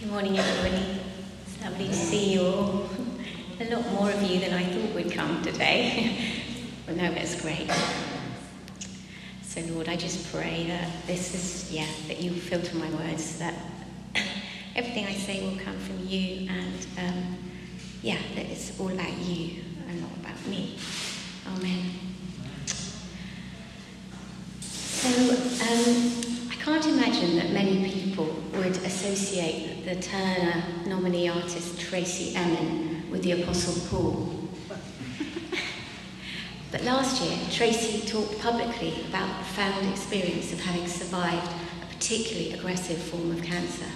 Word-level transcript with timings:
Good 0.00 0.12
morning, 0.12 0.38
everybody. 0.38 1.00
It's 1.44 1.60
lovely 1.60 1.88
to 1.88 1.92
see 1.92 2.34
you 2.34 2.42
all. 2.42 2.88
A 3.58 3.64
lot 3.64 3.90
more 3.90 4.08
of 4.12 4.22
you 4.22 4.38
than 4.38 4.54
I 4.54 4.62
thought 4.62 4.94
would 4.94 5.10
come 5.10 5.42
today. 5.42 6.34
but 6.86 6.94
no, 6.94 7.12
that's 7.12 7.42
great. 7.42 7.68
So, 9.42 9.60
Lord, 9.72 9.88
I 9.88 9.96
just 9.96 10.32
pray 10.32 10.66
that 10.68 10.88
this 11.08 11.34
is, 11.34 11.72
yeah, 11.72 11.88
that 12.06 12.20
you 12.22 12.30
filter 12.30 12.76
my 12.76 12.88
words, 12.90 13.40
that 13.40 13.54
everything 14.76 15.04
I 15.04 15.14
say 15.14 15.42
will 15.42 15.58
come 15.64 15.76
from 15.76 16.06
you, 16.06 16.48
and 16.48 16.86
um, 16.98 17.36
yeah, 18.00 18.18
that 18.36 18.46
it's 18.46 18.78
all 18.78 18.92
about 18.92 19.18
you 19.18 19.64
and 19.88 20.00
not 20.00 20.12
about 20.20 20.46
me. 20.46 20.78
Amen. 21.44 21.90
So, 24.60 25.08
um, 25.08 26.50
I 26.52 26.54
can't 26.54 26.86
imagine 26.86 27.34
that 27.34 27.50
many 27.50 27.90
people 27.90 28.07
associate 29.18 29.84
the 29.84 29.96
Turner 29.96 30.62
nominee 30.86 31.28
artist 31.28 31.80
Tracey 31.80 32.36
Emin 32.36 33.10
with 33.10 33.24
the 33.24 33.42
Apostle 33.42 33.74
Paul. 33.88 34.48
but 36.70 36.84
last 36.84 37.20
year, 37.20 37.36
Tracey 37.50 38.06
talked 38.06 38.38
publicly 38.38 38.94
about 39.08 39.26
the 39.26 39.34
profound 39.44 39.88
experience 39.88 40.52
of 40.52 40.60
having 40.60 40.86
survived 40.86 41.50
a 41.82 41.92
particularly 41.92 42.52
aggressive 42.52 42.98
form 42.98 43.32
of 43.32 43.42
cancer. 43.42 43.86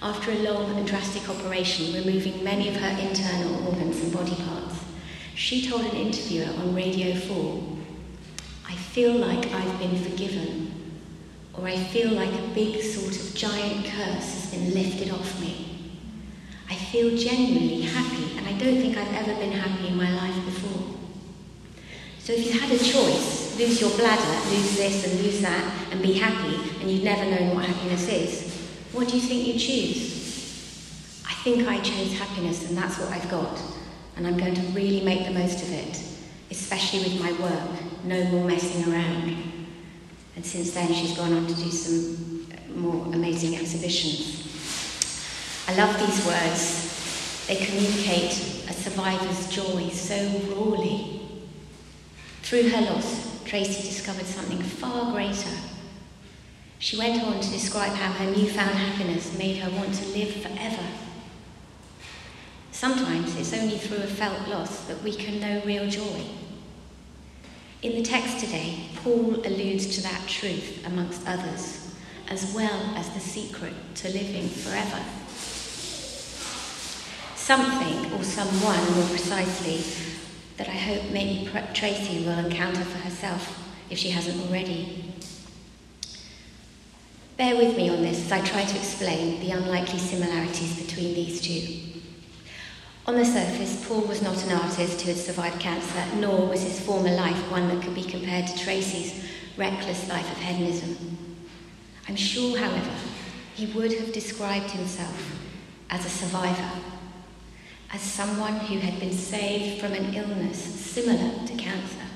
After 0.00 0.30
a 0.30 0.38
long 0.38 0.70
and 0.76 0.86
drastic 0.86 1.28
operation 1.28 1.92
removing 1.92 2.44
many 2.44 2.68
of 2.68 2.76
her 2.76 3.00
internal 3.00 3.66
organs 3.66 4.00
and 4.02 4.12
body 4.12 4.36
parts, 4.36 4.84
she 5.34 5.68
told 5.68 5.82
an 5.82 5.96
interviewer 5.96 6.46
on 6.60 6.76
Radio 6.76 7.12
4 7.18 7.62
I 8.68 8.74
feel 8.74 9.14
like 9.14 9.52
I've 9.52 9.78
been 9.80 9.96
forgiven 9.96 10.71
or 11.54 11.68
I 11.68 11.76
feel 11.76 12.12
like 12.12 12.32
a 12.32 12.48
big 12.54 12.82
sort 12.82 13.14
of 13.14 13.34
giant 13.34 13.86
curse 13.86 14.34
has 14.34 14.50
been 14.50 14.72
lifted 14.72 15.10
off 15.10 15.40
me. 15.40 15.98
I 16.68 16.74
feel 16.74 17.16
genuinely 17.16 17.82
happy, 17.82 18.38
and 18.38 18.46
I 18.46 18.52
don't 18.52 18.80
think 18.80 18.96
I've 18.96 19.14
ever 19.14 19.34
been 19.38 19.52
happy 19.52 19.88
in 19.88 19.96
my 19.96 20.10
life 20.14 20.44
before. 20.46 20.96
So 22.18 22.32
if 22.32 22.46
you 22.46 22.58
had 22.58 22.70
a 22.70 22.78
choice, 22.78 23.58
lose 23.58 23.80
your 23.80 23.90
bladder, 23.90 24.50
lose 24.50 24.76
this 24.76 25.04
and 25.06 25.22
lose 25.22 25.40
that, 25.42 25.88
and 25.90 26.00
be 26.00 26.14
happy, 26.14 26.56
and 26.80 26.90
you'd 26.90 27.04
never 27.04 27.24
known 27.30 27.54
what 27.54 27.66
happiness 27.66 28.08
is, 28.08 28.52
what 28.92 29.08
do 29.08 29.16
you 29.16 29.22
think 29.22 29.46
you'd 29.46 29.58
choose? 29.58 31.22
I 31.28 31.34
think 31.44 31.66
I 31.66 31.80
chose 31.80 32.16
happiness, 32.16 32.68
and 32.68 32.78
that's 32.78 32.98
what 32.98 33.10
I've 33.10 33.28
got, 33.30 33.60
and 34.16 34.26
I'm 34.26 34.38
going 34.38 34.54
to 34.54 34.62
really 34.68 35.04
make 35.04 35.26
the 35.26 35.32
most 35.32 35.62
of 35.62 35.72
it, 35.72 36.02
especially 36.50 37.00
with 37.00 37.20
my 37.20 37.32
work, 37.32 38.04
no 38.04 38.24
more 38.30 38.46
messing 38.46 38.90
around. 38.90 39.61
And 40.34 40.44
since 40.44 40.72
then, 40.72 40.92
she's 40.92 41.16
gone 41.16 41.32
on 41.32 41.46
to 41.46 41.54
do 41.54 41.70
some 41.70 42.46
more 42.74 43.06
amazing 43.14 43.56
exhibitions. 43.56 44.38
I 45.68 45.74
love 45.76 45.98
these 45.98 46.26
words. 46.26 47.46
They 47.46 47.56
communicate 47.56 48.32
a 48.68 48.72
survivor's 48.72 49.48
joy 49.48 49.88
so 49.90 50.16
rawly. 50.54 51.20
Through 52.42 52.70
her 52.70 52.80
loss, 52.80 53.42
Tracey 53.44 53.88
discovered 53.88 54.26
something 54.26 54.62
far 54.62 55.12
greater. 55.12 55.50
She 56.78 56.96
went 56.98 57.22
on 57.22 57.40
to 57.40 57.50
describe 57.50 57.92
how 57.92 58.12
her 58.12 58.30
newfound 58.30 58.76
happiness 58.76 59.36
made 59.38 59.58
her 59.58 59.70
want 59.70 59.94
to 59.94 60.06
live 60.08 60.34
forever. 60.34 60.86
Sometimes 62.72 63.36
it's 63.36 63.52
only 63.52 63.78
through 63.78 63.98
a 63.98 64.06
felt 64.06 64.48
loss 64.48 64.86
that 64.86 65.02
we 65.02 65.14
can 65.14 65.38
know 65.38 65.62
real 65.64 65.88
joy. 65.88 66.24
In 67.82 67.92
the 67.96 68.02
text 68.02 68.40
today, 68.40 68.86
Paul 68.96 69.41
to 69.86 70.02
that 70.02 70.26
truth 70.28 70.86
amongst 70.86 71.26
others, 71.26 71.94
as 72.28 72.52
well 72.54 72.94
as 72.96 73.08
the 73.10 73.20
secret 73.20 73.74
to 73.96 74.08
living 74.08 74.48
forever. 74.48 75.02
Something 77.36 78.12
or 78.12 78.22
someone, 78.22 78.94
more 78.94 79.08
precisely, 79.08 79.82
that 80.56 80.68
I 80.68 80.78
hope 80.78 81.10
maybe 81.10 81.50
Tracey 81.74 82.24
will 82.24 82.38
encounter 82.38 82.84
for 82.84 82.98
herself 82.98 83.70
if 83.90 83.98
she 83.98 84.10
hasn't 84.10 84.40
already. 84.46 85.12
Bear 87.36 87.56
with 87.56 87.76
me 87.76 87.90
on 87.90 88.02
this 88.02 88.26
as 88.26 88.32
I 88.32 88.40
try 88.44 88.64
to 88.64 88.76
explain 88.76 89.40
the 89.40 89.50
unlikely 89.50 89.98
similarities 89.98 90.80
between 90.86 91.14
these 91.14 91.40
two. 91.40 92.00
On 93.04 93.16
the 93.16 93.24
surface, 93.24 93.84
Paul 93.88 94.02
was 94.02 94.22
not 94.22 94.40
an 94.44 94.52
artist 94.52 95.00
who 95.00 95.08
had 95.08 95.18
survived 95.18 95.58
cancer, 95.58 96.04
nor 96.18 96.46
was 96.46 96.62
his 96.62 96.78
former 96.78 97.10
life 97.10 97.50
one 97.50 97.66
that 97.68 97.82
could 97.82 97.96
be 97.96 98.04
compared 98.04 98.46
to 98.46 98.58
Tracey's 98.58 99.24
reckless 99.56 100.08
life 100.08 100.30
of 100.30 100.38
hedonism. 100.38 101.18
I'm 102.08 102.16
sure, 102.16 102.58
however, 102.58 102.94
he 103.54 103.66
would 103.66 103.92
have 103.92 104.12
described 104.12 104.70
himself 104.70 105.38
as 105.90 106.06
a 106.06 106.08
survivor, 106.08 106.70
as 107.92 108.00
someone 108.00 108.56
who 108.56 108.78
had 108.78 108.98
been 108.98 109.12
saved 109.12 109.80
from 109.80 109.92
an 109.92 110.14
illness 110.14 110.58
similar 110.58 111.46
to 111.46 111.54
cancer, 111.54 112.06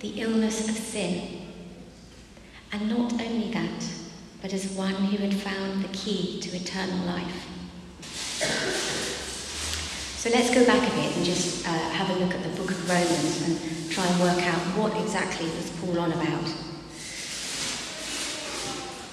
the 0.00 0.20
illness 0.20 0.68
of 0.68 0.76
sin. 0.76 1.42
And 2.72 2.88
not 2.88 3.12
only 3.12 3.50
that, 3.52 3.90
but 4.40 4.52
as 4.52 4.68
one 4.72 4.94
who 4.94 5.16
had 5.16 5.34
found 5.34 5.82
the 5.82 5.88
key 5.88 6.40
to 6.40 6.56
eternal 6.56 7.06
life. 7.06 7.46
So 10.18 10.30
let's 10.30 10.54
go 10.54 10.64
back 10.66 10.82
a 10.92 10.96
bit 10.96 11.16
and 11.16 11.24
just 11.24 11.66
uh, 11.66 11.70
have 11.70 12.10
a 12.10 12.18
look 12.18 12.34
at 12.34 12.42
the 12.42 12.48
book 12.60 12.70
of 12.70 12.88
Romans 12.88 13.42
and 13.42 13.75
try 13.96 14.04
and 14.04 14.20
work 14.20 14.42
out 14.44 14.60
what 14.76 14.94
exactly 15.00 15.46
was 15.46 15.70
Paul 15.80 15.98
on 15.98 16.12
about. 16.12 16.44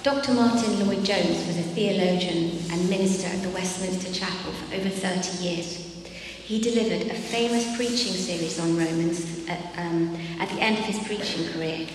Dr. 0.02 0.34
Martyn 0.34 0.86
Lloyd-Jones 0.86 1.46
was 1.46 1.56
a 1.56 1.62
theologian 1.72 2.60
and 2.70 2.90
minister 2.90 3.28
at 3.28 3.42
the 3.42 3.48
Westminster 3.48 4.12
Chapel 4.12 4.52
for 4.52 4.74
over 4.74 4.90
30 4.90 5.42
years. 5.42 6.04
He 6.44 6.60
delivered 6.60 7.10
a 7.10 7.14
famous 7.14 7.74
preaching 7.78 8.12
series 8.12 8.60
on 8.60 8.76
Romans 8.76 9.48
at, 9.48 9.58
um, 9.78 10.14
at 10.38 10.50
the 10.50 10.60
end 10.60 10.76
of 10.76 10.84
his 10.84 10.98
preaching 11.06 11.50
career. 11.54 11.86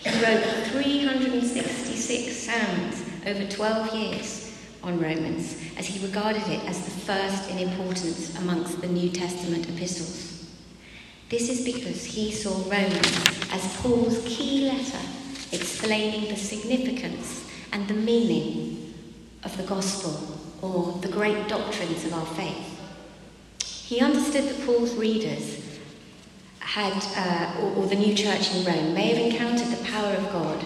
He 0.00 0.10
wrote 0.20 0.42
366 0.72 2.36
sermons 2.36 3.04
over 3.28 3.46
12 3.46 3.94
years 3.94 4.58
on 4.82 5.00
Romans, 5.00 5.56
as 5.78 5.86
he 5.86 6.04
regarded 6.04 6.42
it 6.48 6.64
as 6.64 6.84
the 6.84 6.90
first 6.90 7.48
in 7.48 7.58
importance 7.58 8.36
amongst 8.38 8.80
the 8.80 8.88
New 8.88 9.10
Testament 9.10 9.68
epistles. 9.68 10.33
This 11.28 11.48
is 11.48 11.64
because 11.64 12.04
he 12.04 12.30
saw 12.30 12.56
Romans 12.70 13.28
as 13.50 13.76
Paul's 13.78 14.22
key 14.26 14.68
letter 14.68 14.98
explaining 15.52 16.28
the 16.28 16.36
significance 16.36 17.48
and 17.72 17.86
the 17.88 17.94
meaning 17.94 18.94
of 19.42 19.56
the 19.56 19.62
gospel 19.64 20.38
or 20.62 20.98
the 21.00 21.08
great 21.08 21.48
doctrines 21.48 22.04
of 22.04 22.14
our 22.14 22.26
faith. 22.26 22.80
He 23.64 24.00
understood 24.00 24.44
that 24.44 24.66
Paul's 24.66 24.94
readers 24.94 25.62
had, 26.60 26.94
uh, 27.16 27.60
or, 27.60 27.82
or 27.82 27.86
the 27.86 27.96
new 27.96 28.14
church 28.14 28.54
in 28.54 28.64
Rome, 28.64 28.94
may 28.94 29.08
have 29.14 29.32
encountered 29.32 29.68
the 29.68 29.84
power 29.84 30.14
of 30.14 30.32
God 30.32 30.64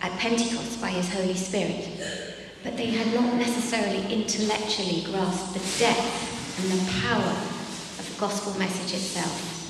at 0.00 0.18
Pentecost 0.18 0.80
by 0.80 0.88
his 0.88 1.12
Holy 1.12 1.34
Spirit 1.34 1.88
but 2.64 2.78
they 2.78 2.86
had 2.86 3.14
not 3.14 3.34
necessarily 3.34 4.10
intellectually 4.10 5.02
grasped 5.02 5.52
the 5.52 5.78
depth 5.78 6.58
and 6.58 6.72
the 6.72 6.92
power 7.02 7.32
of 7.98 8.10
the 8.10 8.18
gospel 8.18 8.58
message 8.58 8.94
itself. 8.94 9.63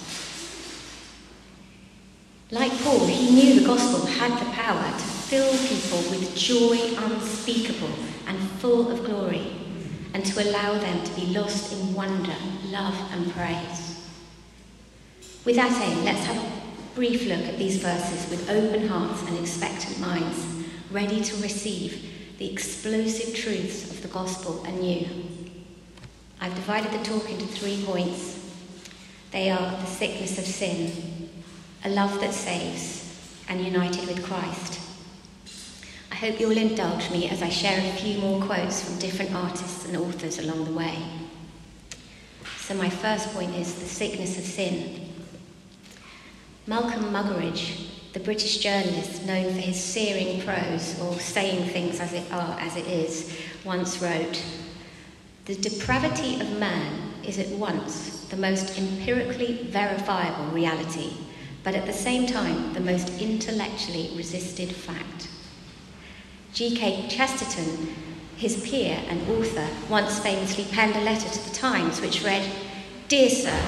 Like 2.50 2.72
Paul, 2.82 3.06
he 3.06 3.34
knew 3.34 3.60
the 3.60 3.66
gospel 3.66 4.04
had 4.04 4.38
the 4.38 4.50
power 4.52 4.84
to 4.84 5.04
fill 5.04 5.50
people 5.66 5.98
with 6.10 6.36
joy 6.36 6.94
unspeakable 7.02 7.90
and 8.26 8.38
full 8.60 8.90
of 8.90 9.04
glory, 9.04 9.50
and 10.12 10.24
to 10.26 10.42
allow 10.42 10.78
them 10.78 11.02
to 11.02 11.14
be 11.14 11.26
lost 11.26 11.72
in 11.72 11.94
wonder, 11.94 12.36
love, 12.66 12.94
and 13.12 13.32
praise. 13.32 14.08
With 15.44 15.56
that 15.56 15.72
aim, 15.82 16.04
let's 16.04 16.24
have 16.26 16.36
a 16.36 16.94
brief 16.94 17.26
look 17.26 17.40
at 17.40 17.58
these 17.58 17.78
verses 17.78 18.30
with 18.30 18.48
open 18.50 18.88
hearts 18.88 19.22
and 19.22 19.38
expectant 19.38 19.98
minds, 19.98 20.46
ready 20.90 21.22
to 21.22 21.42
receive 21.42 22.36
the 22.38 22.52
explosive 22.52 23.34
truths 23.34 23.90
of 23.90 24.02
the 24.02 24.08
gospel 24.08 24.62
anew. 24.64 25.06
I've 26.40 26.54
divided 26.54 26.92
the 26.92 27.04
talk 27.04 27.30
into 27.30 27.46
three 27.46 27.82
points. 27.84 28.38
They 29.32 29.50
are 29.50 29.70
the 29.70 29.86
sickness 29.86 30.38
of 30.38 30.44
sin, 30.44 31.13
a 31.84 31.90
love 31.90 32.20
that 32.20 32.32
saves, 32.32 33.44
and 33.48 33.64
united 33.64 34.06
with 34.06 34.24
Christ. 34.24 34.80
I 36.10 36.14
hope 36.14 36.40
you'll 36.40 36.56
indulge 36.56 37.10
me 37.10 37.28
as 37.28 37.42
I 37.42 37.48
share 37.48 37.78
a 37.78 37.96
few 37.96 38.18
more 38.18 38.42
quotes 38.42 38.82
from 38.82 38.98
different 38.98 39.34
artists 39.34 39.86
and 39.86 39.96
authors 39.96 40.38
along 40.38 40.64
the 40.64 40.72
way. 40.72 40.96
So, 42.58 42.74
my 42.74 42.88
first 42.88 43.32
point 43.34 43.54
is 43.54 43.74
the 43.74 43.86
sickness 43.86 44.38
of 44.38 44.44
sin. 44.44 45.12
Malcolm 46.66 47.12
Muggeridge 47.12 47.90
the 48.14 48.20
British 48.20 48.58
journalist, 48.58 49.26
known 49.26 49.52
for 49.52 49.60
his 49.60 49.82
searing 49.82 50.40
prose 50.42 50.98
or 51.00 51.18
saying 51.18 51.68
things 51.70 51.98
as 51.98 52.12
it 52.12 52.30
are 52.32 52.56
as 52.60 52.76
it 52.76 52.86
is, 52.86 53.36
once 53.64 54.00
wrote, 54.00 54.40
The 55.46 55.56
depravity 55.56 56.40
of 56.40 56.58
man 56.60 57.12
is 57.24 57.40
at 57.40 57.48
once 57.48 58.26
the 58.26 58.36
most 58.36 58.78
empirically 58.78 59.64
verifiable 59.64 60.46
reality, 60.52 61.14
but 61.64 61.74
at 61.74 61.86
the 61.86 61.92
same 61.92 62.26
time 62.26 62.72
the 62.72 62.80
most 62.80 63.20
intellectually 63.20 64.12
resisted 64.14 64.70
fact. 64.70 65.28
G.K. 66.52 67.08
Chesterton 67.08 67.94
his 68.36 68.68
peer 68.68 69.00
and 69.08 69.28
author, 69.30 69.66
once 69.88 70.18
famously 70.18 70.64
penned 70.70 70.96
a 70.96 71.00
letter 71.00 71.28
to 71.28 71.48
the 71.48 71.54
Times 71.54 72.00
which 72.00 72.24
read 72.24 72.50
Dear 73.08 73.30
Sir, 73.30 73.64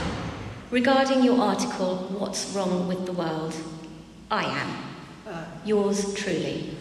regarding 0.71 1.23
your 1.23 1.41
article, 1.41 1.97
What's 2.19 2.53
Wrong 2.53 2.89
with 2.89 3.07
the 3.07 3.13
World? 3.13 3.55
I 4.31 4.45
am. 4.45 5.47
Yours 5.65 6.15
truly. 6.15 6.77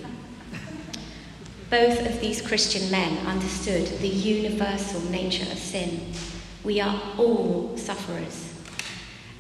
Both 1.70 2.06
of 2.06 2.22
these 2.22 2.42
Christian 2.42 2.90
men 2.92 3.26
understood 3.26 3.88
the 4.00 4.08
universal 4.08 5.02
nature 5.10 5.52
of 5.52 5.58
sin. 5.58 6.12
We 6.64 6.80
are 6.80 7.02
all 7.18 7.78
sufferers. 7.78 8.55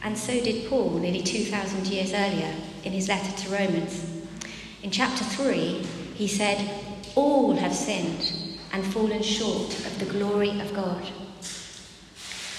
And 0.05 0.15
so 0.15 0.33
did 0.39 0.69
Paul 0.69 0.99
nearly 0.99 1.23
2,000 1.23 1.87
years 1.87 2.13
earlier 2.13 2.53
in 2.83 2.91
his 2.91 3.07
letter 3.07 3.35
to 3.35 3.49
Romans. 3.49 4.05
In 4.83 4.91
chapter 4.91 5.23
3, 5.23 5.83
he 6.13 6.27
said, 6.27 6.69
All 7.15 7.55
have 7.55 7.73
sinned 7.73 8.31
and 8.71 8.85
fallen 8.85 9.23
short 9.23 9.73
of 9.79 9.97
the 9.97 10.05
glory 10.05 10.59
of 10.61 10.75
God. 10.75 11.01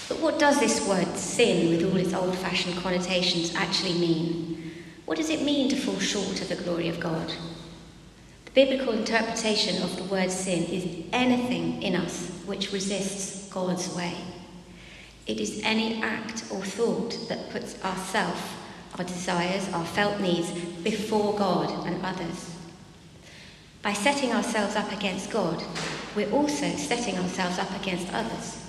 But 0.08 0.18
what 0.18 0.40
does 0.40 0.58
this 0.58 0.88
word 0.88 1.06
sin, 1.16 1.70
with 1.70 1.84
all 1.88 1.96
its 1.96 2.14
old 2.14 2.36
fashioned 2.36 2.78
connotations, 2.78 3.54
actually 3.54 3.94
mean? 3.94 4.72
What 5.04 5.16
does 5.16 5.30
it 5.30 5.42
mean 5.42 5.68
to 5.68 5.76
fall 5.76 6.00
short 6.00 6.40
of 6.40 6.48
the 6.48 6.56
glory 6.56 6.88
of 6.88 6.98
God? 6.98 7.32
The 8.46 8.50
biblical 8.50 8.92
interpretation 8.92 9.84
of 9.84 9.96
the 9.96 10.04
word 10.04 10.32
sin 10.32 10.64
is 10.64 11.06
anything 11.12 11.80
in 11.80 11.94
us 11.94 12.28
which 12.44 12.72
resists 12.72 13.48
God's 13.50 13.94
way. 13.94 14.16
It 15.26 15.40
is 15.40 15.60
any 15.64 16.02
act 16.02 16.44
or 16.50 16.62
thought 16.62 17.18
that 17.28 17.50
puts 17.50 17.82
ourself, 17.84 18.62
our 18.96 19.04
desires, 19.04 19.68
our 19.72 19.84
felt 19.84 20.20
needs 20.20 20.50
before 20.84 21.36
God 21.36 21.86
and 21.86 22.04
others. 22.04 22.54
By 23.82 23.92
setting 23.92 24.32
ourselves 24.32 24.76
up 24.76 24.90
against 24.92 25.30
God, 25.30 25.62
we're 26.14 26.30
also 26.30 26.70
setting 26.76 27.18
ourselves 27.18 27.58
up 27.58 27.70
against 27.80 28.12
others. 28.12 28.62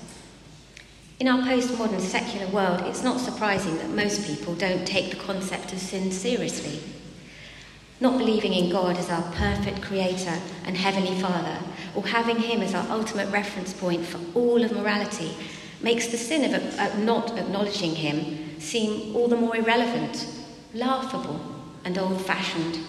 In 1.19 1.27
our 1.27 1.39
postmodern 1.39 1.99
secular 1.99 2.47
world, 2.47 2.81
it's 2.81 3.03
not 3.03 3.19
surprising 3.19 3.77
that 3.77 3.89
most 3.89 4.27
people 4.27 4.53
don't 4.53 4.85
take 4.85 5.09
the 5.09 5.15
concept 5.15 5.73
of 5.73 5.79
sin 5.79 6.11
seriously. 6.11 6.79
Not 7.99 8.19
believing 8.19 8.53
in 8.53 8.69
God 8.69 8.97
as 8.97 9.09
our 9.09 9.23
perfect 9.31 9.81
creator 9.81 10.39
and 10.65 10.77
heavenly 10.77 11.19
father, 11.19 11.57
or 11.95 12.05
having 12.05 12.37
him 12.37 12.61
as 12.61 12.75
our 12.75 12.87
ultimate 12.91 13.31
reference 13.31 13.73
point 13.73 14.05
for 14.05 14.19
all 14.37 14.63
of 14.63 14.71
morality, 14.71 15.35
makes 15.81 16.07
the 16.07 16.17
sin 16.17 16.53
of 16.53 16.99
not 16.99 17.37
acknowledging 17.37 17.95
him 17.95 18.59
seem 18.59 19.15
all 19.15 19.27
the 19.27 19.35
more 19.35 19.55
irrelevant, 19.55 20.27
laughable, 20.73 21.39
and 21.85 21.97
old 21.97 22.25
fashioned. 22.25 22.79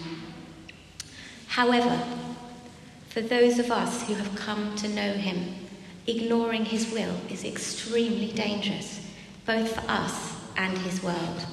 However, 1.47 2.01
for 3.09 3.21
those 3.21 3.59
of 3.59 3.71
us 3.71 4.07
who 4.07 4.13
have 4.15 4.35
come 4.35 4.75
to 4.77 4.87
know 4.87 5.13
him, 5.13 5.55
ignoring 6.07 6.65
his 6.65 6.91
will 6.91 7.15
is 7.29 7.43
extremely 7.43 8.31
dangerous, 8.31 9.05
both 9.45 9.73
for 9.75 9.89
us 9.89 10.35
and 10.57 10.77
his 10.79 11.01
world. 11.03 11.45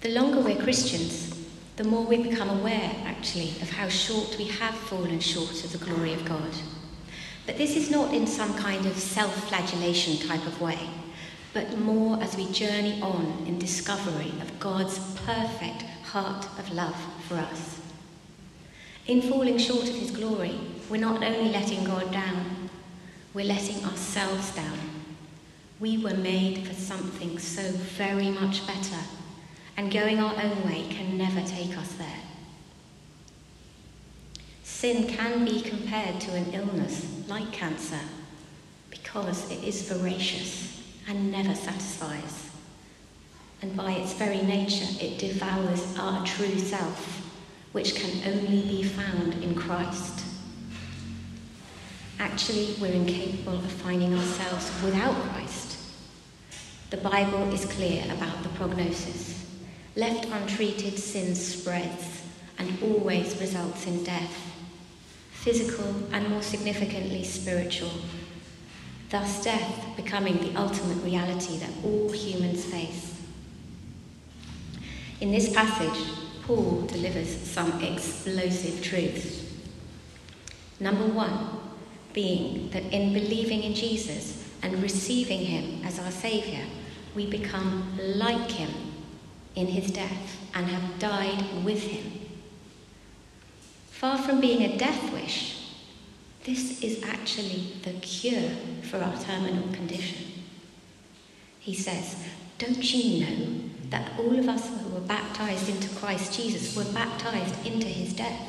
The 0.00 0.10
longer 0.10 0.40
we're 0.40 0.60
Christians, 0.60 1.38
the 1.76 1.84
more 1.84 2.04
we 2.04 2.22
become 2.22 2.50
aware, 2.50 2.90
actually, 3.04 3.50
of 3.62 3.70
how 3.70 3.88
short 3.88 4.36
we 4.36 4.46
have 4.46 4.74
fallen 4.74 5.20
short 5.20 5.64
of 5.64 5.72
the 5.72 5.84
glory 5.84 6.12
of 6.12 6.24
God. 6.24 6.50
But 7.46 7.58
this 7.58 7.76
is 7.76 7.90
not 7.90 8.14
in 8.14 8.26
some 8.26 8.54
kind 8.54 8.86
of 8.86 8.96
self 8.96 9.48
flagellation 9.48 10.28
type 10.28 10.46
of 10.46 10.60
way, 10.60 10.78
but 11.52 11.78
more 11.78 12.22
as 12.22 12.36
we 12.36 12.50
journey 12.52 13.00
on 13.02 13.44
in 13.46 13.58
discovery 13.58 14.32
of 14.40 14.60
God's 14.60 14.98
perfect 15.26 15.82
heart 16.04 16.46
of 16.58 16.72
love 16.72 16.96
for 17.26 17.34
us. 17.34 17.80
In 19.06 19.22
falling 19.22 19.58
short 19.58 19.88
of 19.88 19.96
his 19.96 20.12
glory, 20.12 20.56
we're 20.88 21.00
not 21.00 21.24
only 21.24 21.50
letting 21.50 21.82
God 21.84 22.12
down, 22.12 22.70
we're 23.34 23.46
letting 23.46 23.84
ourselves 23.84 24.54
down. 24.54 24.78
We 25.80 25.98
were 25.98 26.14
made 26.14 26.64
for 26.64 26.74
something 26.74 27.40
so 27.40 27.62
very 27.72 28.30
much 28.30 28.64
better, 28.68 29.00
and 29.76 29.90
going 29.90 30.20
our 30.20 30.40
own 30.40 30.64
way 30.64 30.86
can 30.90 31.18
never 31.18 31.40
take 31.40 31.76
us 31.76 31.94
there. 31.94 32.21
Sin 34.82 35.06
can 35.06 35.44
be 35.44 35.60
compared 35.60 36.20
to 36.22 36.34
an 36.34 36.52
illness 36.52 37.06
like 37.28 37.52
cancer 37.52 38.00
because 38.90 39.48
it 39.48 39.62
is 39.62 39.88
voracious 39.88 40.82
and 41.06 41.30
never 41.30 41.54
satisfies. 41.54 42.50
And 43.62 43.76
by 43.76 43.92
its 43.92 44.14
very 44.14 44.42
nature, 44.42 44.88
it 45.00 45.20
devours 45.20 45.96
our 45.96 46.26
true 46.26 46.58
self 46.58 47.30
which 47.70 47.94
can 47.94 48.34
only 48.34 48.62
be 48.62 48.82
found 48.82 49.34
in 49.34 49.54
Christ. 49.54 50.24
Actually, 52.18 52.74
we're 52.80 52.92
incapable 52.92 53.58
of 53.58 53.70
finding 53.70 54.12
ourselves 54.12 54.68
without 54.82 55.14
Christ. 55.30 55.78
The 56.90 56.96
Bible 56.96 57.52
is 57.52 57.66
clear 57.66 58.02
about 58.06 58.42
the 58.42 58.48
prognosis. 58.48 59.46
Left 59.94 60.24
untreated, 60.24 60.98
sin 60.98 61.36
spreads 61.36 62.24
and 62.58 62.82
always 62.82 63.40
results 63.40 63.86
in 63.86 64.02
death, 64.02 64.51
physical 65.42 65.92
and 66.12 66.28
more 66.28 66.40
significantly 66.40 67.24
spiritual. 67.24 67.90
Thus, 69.10 69.42
death 69.42 69.96
becoming 69.96 70.38
the 70.38 70.56
ultimate 70.56 71.02
reality 71.02 71.58
that 71.58 71.70
all 71.84 72.12
humans 72.12 72.64
face. 72.64 73.20
In 75.20 75.32
this 75.32 75.52
passage, 75.52 76.16
Paul 76.44 76.82
delivers 76.82 77.28
some 77.28 77.82
explosive 77.82 78.84
truths. 78.84 79.52
Number 80.78 81.06
one, 81.06 81.58
being 82.12 82.70
that 82.70 82.84
in 82.84 83.12
believing 83.12 83.64
in 83.64 83.74
Jesus 83.74 84.48
and 84.62 84.80
receiving 84.80 85.40
him 85.40 85.84
as 85.84 85.98
our 85.98 86.10
Saviour, 86.12 86.64
we 87.16 87.26
become 87.26 87.98
like 87.98 88.50
him 88.50 88.70
in 89.56 89.66
his 89.66 89.90
death 89.90 90.38
and 90.54 90.66
have 90.66 90.98
died 91.00 91.64
with 91.64 91.82
him. 91.82 92.21
Far 94.02 94.18
from 94.18 94.40
being 94.40 94.62
a 94.62 94.76
death 94.76 95.12
wish, 95.12 95.76
this 96.42 96.82
is 96.82 97.04
actually 97.04 97.74
the 97.84 97.92
cure 98.00 98.50
for 98.82 98.96
our 98.96 99.16
terminal 99.22 99.72
condition. 99.72 100.26
He 101.60 101.72
says, 101.72 102.16
Don't 102.58 102.92
you 102.92 103.24
know 103.24 103.60
that 103.90 104.10
all 104.18 104.36
of 104.36 104.48
us 104.48 104.68
who 104.68 104.88
were 104.88 105.06
baptized 105.06 105.68
into 105.68 105.88
Christ 106.00 106.36
Jesus 106.36 106.74
were 106.76 106.92
baptized 106.92 107.64
into 107.64 107.86
his 107.86 108.12
death. 108.12 108.44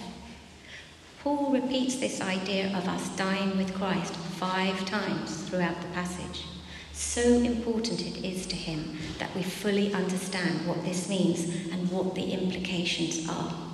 Paul 1.21 1.51
repeats 1.51 1.97
this 1.97 2.19
idea 2.19 2.75
of 2.75 2.87
us 2.87 3.15
dying 3.15 3.55
with 3.55 3.75
Christ 3.75 4.15
five 4.15 4.83
times 4.87 5.43
throughout 5.43 5.79
the 5.83 5.87
passage. 5.89 6.47
So 6.93 7.21
important 7.21 8.01
it 8.01 8.25
is 8.25 8.47
to 8.47 8.55
him 8.55 8.97
that 9.19 9.35
we 9.35 9.43
fully 9.43 9.93
understand 9.93 10.65
what 10.65 10.83
this 10.83 11.07
means 11.07 11.43
and 11.71 11.91
what 11.91 12.15
the 12.15 12.31
implications 12.31 13.29
are. 13.29 13.72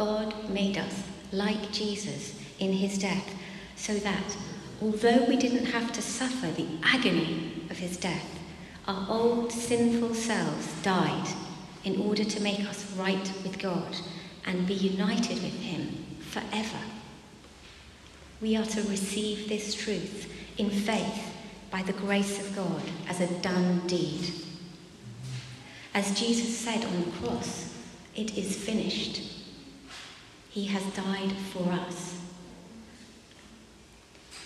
God 0.00 0.48
made 0.48 0.78
us 0.78 1.02
like 1.30 1.72
Jesus 1.72 2.40
in 2.58 2.72
his 2.72 2.96
death 2.96 3.34
so 3.76 3.92
that, 3.98 4.34
although 4.80 5.26
we 5.26 5.36
didn't 5.36 5.66
have 5.66 5.92
to 5.92 6.00
suffer 6.00 6.46
the 6.46 6.66
agony 6.82 7.66
of 7.68 7.76
his 7.76 7.98
death, 7.98 8.38
our 8.88 9.06
old 9.10 9.52
sinful 9.52 10.14
selves 10.14 10.72
died 10.80 11.28
in 11.84 12.00
order 12.00 12.24
to 12.24 12.42
make 12.42 12.60
us 12.60 12.90
right 12.96 13.30
with 13.42 13.58
God 13.58 13.94
and 14.46 14.66
be 14.66 14.72
united 14.72 15.42
with 15.42 15.60
Him 15.60 16.06
forever. 16.20 16.80
We 18.40 18.56
are 18.56 18.64
to 18.64 18.82
receive 18.84 19.50
this 19.50 19.74
truth 19.74 20.32
in 20.56 20.70
faith 20.70 21.34
by 21.70 21.82
the 21.82 21.92
grace 21.92 22.40
of 22.40 22.56
God 22.56 22.82
as 23.06 23.20
a 23.20 23.28
done 23.40 23.86
deed. 23.86 24.32
As 25.92 26.18
Jesus 26.18 26.56
said 26.56 26.86
on 26.86 27.04
the 27.04 27.10
cross, 27.18 27.74
it 28.16 28.38
is 28.38 28.56
finished. 28.56 29.39
He 30.50 30.66
has 30.66 30.82
died 30.94 31.32
for 31.52 31.70
us. 31.70 32.20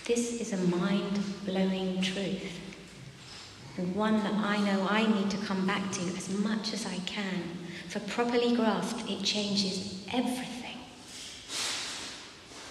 This 0.07 0.41
is 0.41 0.53
a 0.53 0.59
mind 0.59 1.19
blowing 1.47 2.03
truth 2.03 2.61
and 3.77 3.95
one 3.97 4.19
that 4.19 4.35
I 4.35 4.59
know 4.59 4.87
I 4.89 5.07
need 5.07 5.31
to 5.31 5.37
come 5.39 5.67
back 5.67 5.91
to 5.93 6.01
as 6.17 6.29
much 6.29 6.73
as 6.73 6.87
I 6.87 6.97
can. 7.07 7.43
For 7.89 8.01
properly 8.01 8.55
grasped, 8.55 9.09
it 9.11 9.23
changes 9.23 10.05
everything. 10.13 10.79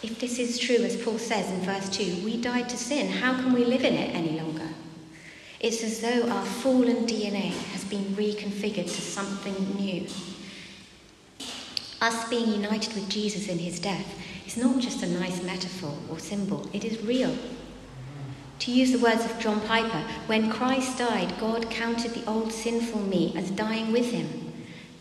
If 0.02 0.20
this 0.20 0.40
is 0.40 0.60
true, 0.60 0.78
as 0.78 1.02
Paul 1.02 1.18
says 1.18 1.50
in 1.50 1.62
verse 1.62 1.90
2, 1.90 2.24
we 2.24 2.42
died 2.42 2.70
to 2.70 2.78
sin. 2.78 3.10
How 3.10 3.34
can 3.34 3.54
we 3.54 3.66
live 3.66 3.84
in 3.84 3.94
it 3.94 4.13
any 4.13 4.40
longer? 4.40 4.68
It's 5.60 5.84
as 5.84 6.02
though 6.02 6.30
our 6.30 6.46
fallen 6.46 7.06
DNA 7.08 7.52
has 7.72 7.84
been 7.86 8.04
reconfigured 8.16 8.86
to 8.86 9.02
something 9.02 9.75
new. 9.75 10.08
Us 12.03 12.27
being 12.27 12.51
united 12.51 12.93
with 12.95 13.07
Jesus 13.07 13.48
in 13.48 13.57
his 13.60 13.79
death 13.79 14.19
is 14.45 14.57
not 14.57 14.79
just 14.79 15.03
a 15.03 15.07
nice 15.07 15.41
metaphor 15.41 15.98
or 16.10 16.19
symbol, 16.19 16.69
it 16.74 16.83
is 16.83 17.01
real. 17.01 17.33
To 18.60 18.72
use 18.74 18.91
the 18.91 19.00
words 19.00 19.24
of 19.24 19.39
John 19.39 19.62
Piper, 19.62 20.03
when 20.27 20.51
Christ 20.51 20.98
died, 20.98 21.33
God 21.39 21.69
counted 21.69 22.13
the 22.13 22.29
old 22.29 22.51
sinful 22.51 23.00
me 23.00 23.33
as 23.38 23.51
dying 23.51 23.93
with 23.93 24.12
him. 24.12 24.51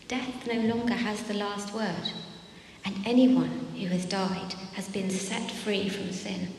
Death 0.07 0.47
no 0.47 0.61
longer 0.61 0.93
has 0.93 1.21
the 1.23 1.33
last 1.33 1.73
word. 1.73 2.13
and 2.85 2.95
anyone 3.05 3.67
who 3.77 3.87
has 3.87 4.05
died 4.05 4.53
has 4.75 4.87
been 4.87 5.09
set 5.09 5.51
free 5.51 5.89
from 5.89 6.13
sin. 6.13 6.53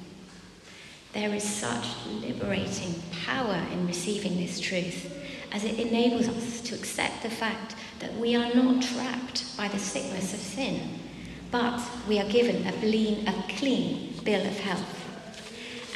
There 1.15 1.35
is 1.35 1.43
such 1.43 1.87
liberating 2.21 3.03
power 3.25 3.63
in 3.73 3.87
receiving 3.87 4.37
this 4.37 4.61
truth 4.61 5.11
as 5.53 5.65
it 5.65 5.79
enables 5.79 6.29
us 6.29 6.61
to 6.63 6.75
accept 6.75 7.23
the 7.23 7.31
fact 7.31 7.77
that 8.01 8.15
we 8.19 8.37
are 8.37 8.55
not 8.55 8.83
trapped 8.83 9.44
the 9.75 9.81
sickness 9.81 10.33
of 10.33 10.41
sin, 10.41 11.01
but 11.51 11.81
we 12.09 12.21
are 12.21 12.29
given 12.29 12.67
a 12.67 12.73
clean, 12.73 13.27
a 13.27 13.45
clean 13.59 14.15
bill 14.25 14.47
of 14.47 14.59
health. 14.61 15.05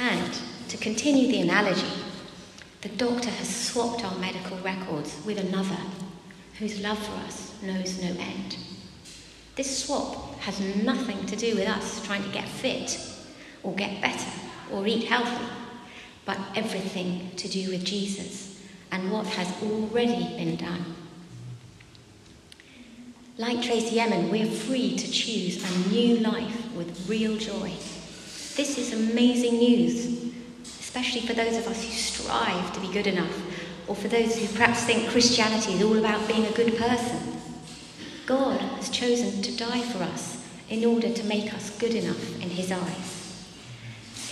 And 0.01 0.39
to 0.69 0.77
continue 0.77 1.29
the 1.29 1.41
analogy, 1.41 1.87
the 2.81 2.89
doctor 2.91 3.31
has 3.31 3.49
swapped 3.49 4.05
our 4.05 4.19
medical 4.19 4.57
records 4.59 5.17
with 5.25 5.39
another 5.39 5.79
whose 6.59 6.81
love 6.81 6.99
for 6.99 7.13
us 7.27 7.55
knows 7.63 8.03
no 8.03 8.09
end. 8.09 8.57
This 9.55 9.85
swap 9.85 10.39
has 10.41 10.61
nothing 10.83 11.25
to 11.27 11.37
do 11.37 11.55
with 11.55 11.69
us 11.69 12.05
trying 12.05 12.23
to 12.23 12.31
get 12.31 12.49
fit 12.49 13.01
or 13.63 13.75
get 13.75 14.01
better 14.01 14.31
or 14.73 14.87
eat 14.87 15.05
healthy, 15.05 15.47
but 16.25 16.39
everything 16.55 17.31
to 17.37 17.49
do 17.49 17.71
with 17.71 17.85
Jesus 17.85 18.61
and 18.91 19.11
what 19.13 19.27
has 19.27 19.49
already 19.63 20.37
been 20.37 20.57
done. 20.57 20.98
Like 23.41 23.63
Tracey 23.63 24.01
Emin, 24.01 24.33
we're 24.33 24.51
free 24.51 24.97
to 24.97 25.11
choose 25.13 25.63
a 25.63 25.89
new 25.91 26.17
life 26.17 26.75
with 26.75 27.09
real 27.09 27.37
joy. 27.37 27.73
This 28.57 28.77
is 28.77 28.93
amazing 28.93 29.59
news, 29.59 30.35
especially 30.65 31.21
for 31.21 31.35
those 31.35 31.57
of 31.57 31.69
us 31.69 31.85
who 31.85 31.93
strive 31.93 32.73
to 32.73 32.81
be 32.81 32.93
good 32.93 33.07
enough, 33.07 33.41
or 33.87 33.95
for 33.95 34.09
those 34.09 34.37
who 34.37 34.49
perhaps 34.57 34.83
think 34.83 35.09
Christianity 35.11 35.75
is 35.75 35.85
all 35.85 35.97
about 35.97 36.27
being 36.27 36.47
a 36.47 36.51
good 36.51 36.77
person. 36.79 37.41
God 38.27 38.61
has 38.61 38.91
chosen 38.91 39.41
to 39.43 39.57
die 39.57 39.83
for 39.83 40.03
us 40.03 40.45
in 40.69 40.85
order 40.85 41.13
to 41.13 41.25
make 41.27 41.55
us 41.55 41.79
good 41.79 41.95
enough 41.95 42.43
in 42.43 42.51
His 42.51 42.73
eyes. 42.73 43.47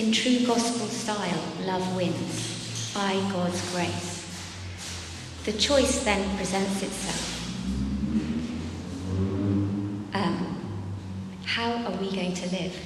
In 0.00 0.10
true 0.10 0.44
gospel 0.44 0.88
style, 0.88 1.44
love 1.60 1.94
wins 1.94 2.92
by 2.92 3.12
God's 3.30 3.72
grace. 3.72 4.26
The 5.44 5.52
choice 5.52 6.02
then 6.02 6.36
presents 6.36 6.82
itself. 6.82 7.36
Um, 10.16 10.56
how 11.44 11.72
are 11.84 11.92
we 12.06 12.16
going 12.16 12.34
to 12.34 12.50
live? 12.50 12.76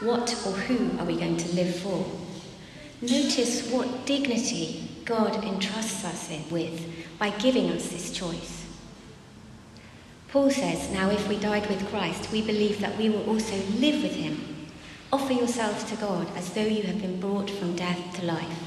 What 0.00 0.30
or 0.46 0.52
who 0.52 0.98
are 0.98 1.04
we 1.06 1.16
going 1.16 1.36
to 1.36 1.54
live 1.54 1.76
for? 1.76 2.04
Notice 3.00 3.70
what 3.70 4.06
dignity 4.06 4.88
God 5.04 5.44
entrusts 5.44 6.04
us 6.04 6.30
with 6.50 7.18
by 7.18 7.30
giving 7.30 7.70
us 7.70 7.88
this 7.88 8.12
choice. 8.12 8.66
Paul 10.28 10.50
says, 10.50 10.90
Now 10.90 11.10
if 11.10 11.28
we 11.28 11.38
died 11.38 11.68
with 11.68 11.88
Christ, 11.88 12.32
we 12.32 12.42
believe 12.42 12.80
that 12.80 12.98
we 12.98 13.08
will 13.08 13.28
also 13.28 13.56
live 13.78 14.02
with 14.02 14.14
him 14.14 14.56
Offer 15.12 15.34
yourselves 15.34 15.84
to 15.84 15.96
God 15.96 16.26
as 16.36 16.50
though 16.52 16.66
you 16.66 16.82
have 16.82 17.00
been 17.00 17.20
brought 17.20 17.48
from 17.48 17.76
death 17.76 18.16
to 18.16 18.24
life. 18.26 18.58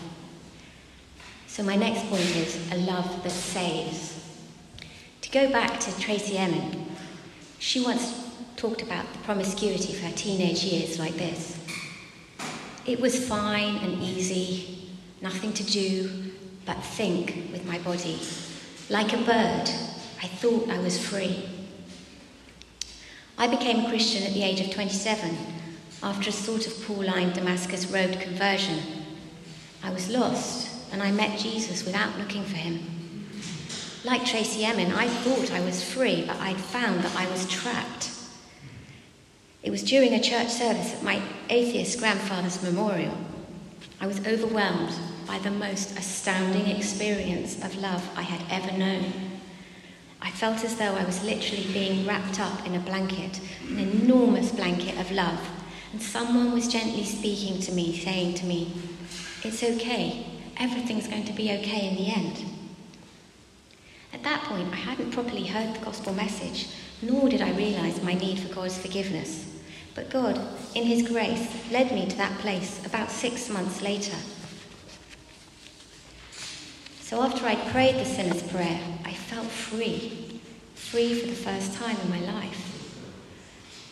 So, 1.47 1.63
my 1.63 1.75
next 1.75 2.09
point 2.09 2.33
is 2.35 2.71
a 2.71 2.77
love 2.77 3.23
that 3.23 3.31
saves. 3.31 4.15
To 5.21 5.29
go 5.31 5.51
back 5.51 5.79
to 5.81 5.99
Tracey 5.99 6.37
Emin, 6.37 6.88
she 7.59 7.81
once 7.81 8.13
talked 8.55 8.81
about 8.81 9.11
the 9.13 9.19
promiscuity 9.19 9.93
of 9.93 9.99
her 10.01 10.11
teenage 10.11 10.63
years 10.63 10.97
like 10.97 11.15
this. 11.15 11.59
It 12.85 12.99
was 12.99 13.27
fine 13.27 13.75
and 13.77 14.01
easy, 14.01 14.89
nothing 15.21 15.53
to 15.53 15.63
do 15.63 16.31
but 16.65 16.81
think 16.81 17.49
with 17.51 17.65
my 17.65 17.77
body. 17.79 18.19
Like 18.89 19.13
a 19.13 19.17
bird, 19.17 19.69
I 20.21 20.27
thought 20.27 20.69
I 20.69 20.79
was 20.79 20.97
free. 20.97 21.47
I 23.37 23.47
became 23.47 23.85
a 23.85 23.89
Christian 23.89 24.23
at 24.23 24.33
the 24.33 24.43
age 24.43 24.61
of 24.61 24.71
27 24.71 25.37
after 26.01 26.29
a 26.29 26.33
sort 26.33 26.65
of 26.65 26.85
Pauline 26.85 27.33
Damascus 27.33 27.87
Road 27.87 28.19
conversion. 28.19 28.79
I 29.83 29.91
was 29.91 30.09
lost 30.09 30.91
and 30.91 31.03
I 31.03 31.11
met 31.11 31.39
Jesus 31.39 31.85
without 31.85 32.17
looking 32.17 32.43
for 32.43 32.55
him. 32.55 32.98
Like 34.03 34.25
Tracey 34.25 34.63
Emin, 34.63 34.91
I 34.91 35.07
thought 35.07 35.51
I 35.51 35.61
was 35.61 35.83
free, 35.83 36.23
but 36.25 36.37
I'd 36.37 36.57
found 36.59 37.03
that 37.03 37.15
I 37.15 37.29
was 37.29 37.47
trapped. 37.47 38.11
It 39.61 39.71
was 39.71 39.83
during 39.83 40.13
a 40.13 40.21
church 40.21 40.49
service 40.49 40.93
at 40.93 41.03
my 41.03 41.21
atheist 41.49 41.99
grandfather's 41.99 42.63
memorial. 42.63 43.17
I 43.99 44.07
was 44.07 44.25
overwhelmed 44.25 44.93
by 45.27 45.39
the 45.39 45.51
most 45.51 45.97
astounding 45.97 46.67
experience 46.67 47.61
of 47.63 47.75
love 47.75 48.07
I 48.15 48.21
had 48.21 48.41
ever 48.49 48.77
known. 48.77 49.11
I 50.21 50.31
felt 50.31 50.63
as 50.63 50.77
though 50.77 50.95
I 50.95 51.03
was 51.03 51.23
literally 51.23 51.71
being 51.73 52.07
wrapped 52.07 52.39
up 52.39 52.65
in 52.65 52.75
a 52.75 52.79
blanket, 52.79 53.39
an 53.67 53.79
enormous 53.79 54.51
blanket 54.51 54.97
of 54.97 55.11
love 55.11 55.39
and 55.91 56.01
someone 56.01 56.51
was 56.51 56.67
gently 56.67 57.03
speaking 57.03 57.59
to 57.61 57.71
me, 57.71 57.97
saying 57.97 58.35
to 58.35 58.45
me, 58.45 58.73
It's 59.43 59.63
okay, 59.63 60.25
everything's 60.57 61.07
going 61.07 61.25
to 61.25 61.33
be 61.33 61.51
okay 61.51 61.87
in 61.87 61.95
the 61.95 62.11
end. 62.11 62.48
At 64.13 64.23
that 64.23 64.43
point, 64.43 64.73
I 64.73 64.77
hadn't 64.77 65.11
properly 65.11 65.45
heard 65.45 65.75
the 65.75 65.85
gospel 65.85 66.13
message, 66.13 66.69
nor 67.01 67.29
did 67.29 67.41
I 67.41 67.51
realize 67.51 68.01
my 68.01 68.15
need 68.15 68.39
for 68.39 68.53
God's 68.53 68.77
forgiveness. 68.77 69.45
But 69.93 70.09
God, 70.09 70.39
in 70.75 70.83
His 70.83 71.07
grace, 71.07 71.47
led 71.71 71.91
me 71.91 72.07
to 72.07 72.17
that 72.17 72.39
place 72.39 72.83
about 72.85 73.11
six 73.11 73.49
months 73.49 73.81
later. 73.81 74.15
So 77.01 77.21
after 77.21 77.45
I'd 77.45 77.71
prayed 77.71 77.95
the 77.95 78.05
sinner's 78.05 78.43
prayer, 78.43 78.79
I 79.05 79.13
felt 79.13 79.47
free, 79.47 80.41
free 80.75 81.19
for 81.19 81.27
the 81.27 81.33
first 81.33 81.73
time 81.75 81.97
in 81.97 82.09
my 82.09 82.19
life. 82.19 82.65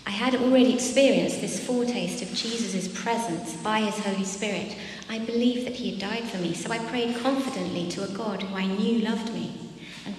I 0.06 0.12
had 0.12 0.36
already 0.36 0.74
experienced 0.74 1.42
this 1.42 1.66
foretaste 1.66 2.22
of 2.22 2.34
Jesus' 2.34 2.88
presence 2.88 3.56
by 3.58 3.82
his 3.82 4.00
Holy 4.00 4.24
Spirit. 4.24 4.76
I 5.10 5.20
believed 5.20 5.68
that 5.68 5.76
he 5.76 5.92
had 5.92 6.00
died 6.00 6.24
for 6.24 6.38
me, 6.38 6.54
so 6.54 6.72
I 6.72 6.80
prayed 6.80 7.18
confidently 7.18 7.90
to 7.90 8.04
a 8.04 8.08
God 8.08 8.42
who 8.42 8.56
I 8.56 8.66
knew 8.66 9.00
loved 9.00 9.34
me 9.34 9.67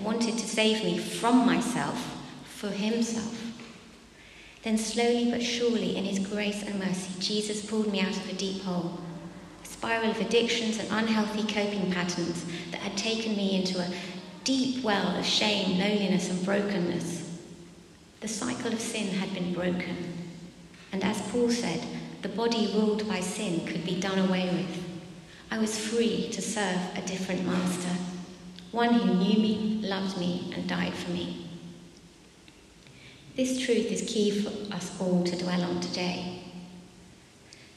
wanted 0.02 0.38
to 0.38 0.46
save 0.46 0.84
me 0.84 0.98
from 0.98 1.44
myself 1.46 2.16
for 2.44 2.68
himself. 2.68 3.48
Then, 4.62 4.76
slowly 4.76 5.30
but 5.30 5.42
surely, 5.42 5.96
in 5.96 6.04
his 6.04 6.26
grace 6.26 6.62
and 6.62 6.78
mercy, 6.78 7.20
Jesus 7.20 7.64
pulled 7.64 7.90
me 7.90 8.00
out 8.00 8.16
of 8.16 8.28
a 8.28 8.34
deep 8.34 8.62
hole, 8.62 8.98
a 9.62 9.66
spiral 9.66 10.10
of 10.10 10.20
addictions 10.20 10.78
and 10.78 10.88
unhealthy 10.90 11.42
coping 11.42 11.90
patterns 11.92 12.44
that 12.70 12.80
had 12.80 12.96
taken 12.96 13.36
me 13.36 13.56
into 13.56 13.78
a 13.78 13.92
deep 14.44 14.82
well 14.82 15.16
of 15.16 15.24
shame, 15.24 15.78
loneliness, 15.78 16.30
and 16.30 16.44
brokenness. 16.44 17.38
The 18.20 18.28
cycle 18.28 18.72
of 18.72 18.80
sin 18.80 19.08
had 19.08 19.32
been 19.32 19.54
broken. 19.54 19.96
And 20.92 21.04
as 21.04 21.20
Paul 21.30 21.50
said, 21.50 21.80
the 22.22 22.28
body 22.28 22.72
ruled 22.74 23.06
by 23.06 23.20
sin 23.20 23.64
could 23.66 23.84
be 23.84 24.00
done 24.00 24.18
away 24.18 24.46
with. 24.50 24.84
I 25.50 25.58
was 25.58 25.78
free 25.78 26.28
to 26.30 26.42
serve 26.42 26.80
a 26.96 27.02
different 27.06 27.46
master, 27.46 27.96
one 28.72 28.92
who 28.92 29.14
knew 29.14 29.38
me, 29.38 29.80
loved 29.82 30.18
me, 30.18 30.52
and 30.54 30.68
died 30.68 30.94
for 30.94 31.10
me. 31.10 31.48
This 33.36 33.64
truth 33.64 33.90
is 33.92 34.02
key 34.02 34.42
for 34.42 34.74
us 34.74 35.00
all 35.00 35.24
to 35.24 35.36
dwell 35.38 35.62
on 35.62 35.80
today. 35.80 36.42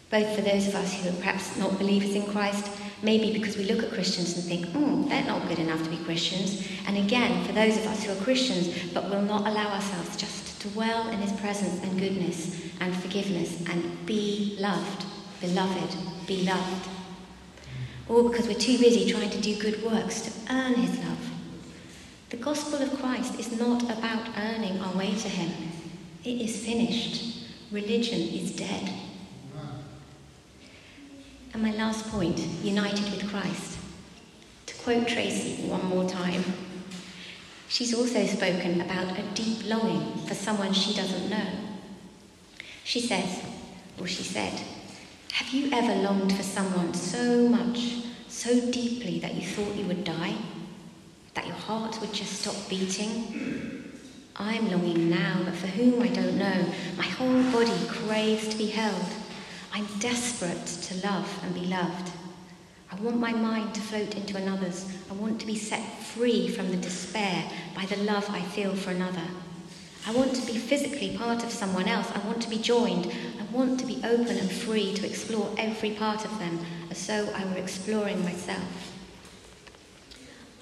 Both 0.10 0.36
for 0.36 0.42
those 0.42 0.68
of 0.68 0.76
us 0.76 0.94
who 0.94 1.10
are 1.10 1.20
perhaps 1.20 1.56
not 1.56 1.78
believers 1.78 2.16
in 2.16 2.26
Christ, 2.26 2.70
maybe 3.02 3.32
because 3.32 3.58
we 3.58 3.64
look 3.64 3.84
at 3.84 3.94
Christians 3.94 4.36
and 4.36 4.44
think, 4.44 4.66
hmm, 4.76 5.08
they're 5.08 5.24
not 5.24 5.48
good 5.48 5.60
enough 5.60 5.82
to 5.84 5.90
be 5.90 6.04
Christians. 6.04 6.68
And 6.88 6.98
again, 6.98 7.46
for 7.46 7.54
those 7.54 7.78
of 7.78 7.86
us 7.86 8.04
who 8.04 8.12
are 8.12 8.24
Christians 8.24 8.92
but 8.94 9.10
will 9.10 9.22
not 9.22 9.48
allow 9.48 9.74
ourselves 9.74 10.18
just 10.18 10.62
to 10.62 10.70
dwell 10.70 11.08
in 11.10 11.20
his 11.20 11.32
presence 11.40 11.82
and 11.84 11.98
goodness 12.00 12.62
and 12.82 12.94
forgiveness 12.96 13.64
and 13.70 14.06
be 14.06 14.58
loved, 14.60 15.06
beloved, 15.40 15.96
be 16.28 16.44
loved. 16.44 16.90
Or 18.12 18.30
because 18.30 18.46
we're 18.46 18.56
too 18.56 18.78
busy 18.78 19.10
trying 19.10 19.30
to 19.30 19.40
do 19.40 19.56
good 19.56 19.82
works 19.84 20.20
to 20.24 20.54
earn 20.54 20.74
his 20.74 20.98
love. 21.00 21.32
The 22.30 22.36
gospel 22.36 22.82
of 22.82 23.00
Christ 23.00 23.40
is 23.40 23.58
not 23.58 23.84
about 23.84 24.28
earning 24.38 24.82
our 24.82 24.94
way 24.98 25.16
to 25.16 25.30
him. 25.30 25.72
It 26.26 26.42
is 26.42 26.66
finished. 26.66 27.48
Religion 27.72 28.20
is 28.20 28.52
dead. 28.52 28.92
And 31.54 31.64
my 31.64 31.72
last 31.72 32.06
point 32.10 32.38
united 32.62 33.10
with 33.12 33.30
Christ. 33.30 33.78
To 34.66 34.76
quote 34.76 35.08
Tracey 35.08 35.70
one 35.70 35.86
more 35.86 36.10
time, 36.10 36.44
she's 37.70 37.94
also 37.94 38.26
spoken 38.26 38.82
about 38.82 39.18
a 39.18 39.24
deep 39.36 39.70
longing 39.70 40.18
for 40.28 40.34
someone 40.34 40.74
she 40.74 40.94
doesn't 40.94 41.30
know. 41.30 41.48
She 42.84 43.00
says, 43.00 43.42
or 43.98 44.06
she 44.06 44.24
said, 44.24 44.60
Have 45.34 45.50
you 45.50 45.70
ever 45.72 45.96
longed 45.96 46.34
for 46.34 46.44
someone 46.44 46.94
so 46.94 47.48
much, 47.48 48.04
so 48.28 48.72
deeply 48.72 49.20
that 49.20 49.34
you 49.34 49.42
thought 49.42 49.76
you 49.76 49.86
would 49.86 50.04
die? 50.04 50.36
That 51.34 51.48
your 51.48 51.56
heart 51.56 52.00
would 52.02 52.14
just 52.14 52.42
stop 52.42 52.70
beating? 52.70 53.82
I'm 54.36 54.70
longing 54.70 55.10
now, 55.10 55.42
but 55.46 55.56
for 55.56 55.68
whom 55.68 56.02
I 56.02 56.08
don't 56.08 56.38
know. 56.38 56.66
My 56.98 57.04
whole 57.04 57.44
body 57.52 57.88
craves 57.88 58.50
to 58.50 58.58
be 58.58 58.68
held. 58.68 59.06
I'm 59.74 59.86
desperate 60.00 60.66
to 60.66 61.08
love 61.08 61.40
and 61.44 61.54
be 61.54 61.66
loved. 61.68 62.12
I 62.92 62.96
want 62.96 63.20
my 63.20 63.32
mind 63.32 63.74
to 63.76 63.82
float 63.82 64.16
into 64.16 64.36
another's. 64.36 64.86
I 65.10 65.14
want 65.14 65.40
to 65.40 65.48
be 65.48 65.56
set 65.56 65.82
free 66.04 66.50
from 66.50 66.70
the 66.70 66.78
despair 66.78 67.50
by 67.74 67.86
the 67.86 68.04
love 68.04 68.30
I 68.30 68.42
feel 68.42 68.76
for 68.76 68.92
another. 68.92 69.24
I 70.08 70.12
want 70.12 70.36
to 70.36 70.46
be 70.46 70.58
physically 70.58 71.16
part 71.16 71.44
of 71.44 71.52
someone 71.52 71.88
else. 71.88 72.12
I 72.12 72.20
want 72.20 72.42
to 72.42 72.50
be 72.50 72.58
joined. 72.58 73.12
I 73.40 73.44
want 73.54 73.80
to 73.80 73.86
be 73.86 74.02
open 74.04 74.38
and 74.38 74.52
free 74.52 74.94
to 74.96 75.06
explore 75.06 75.54
every 75.58 75.92
part 75.92 76.26
of 76.26 76.40
them 76.40 76.60
as 76.90 77.06
though 77.06 77.30
I 77.36 77.46
were 77.46 77.58
exploring 77.58 78.24
myself. 78.24 78.94